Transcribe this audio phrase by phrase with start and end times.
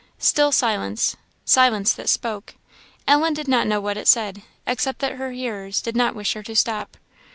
[0.17, 1.15] Still silence;
[1.45, 2.55] "silence that spoke!"
[3.07, 6.41] Ellen did not know what it said, except that her hearers did not wish her
[6.41, 6.97] to stop.